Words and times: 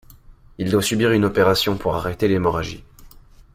Il 0.57 0.71
doit 0.71 0.81
subir 0.81 1.11
une 1.11 1.25
opération 1.25 1.77
pour 1.77 1.93
arrêter 1.95 2.27
l'hémorragie. 2.27 2.83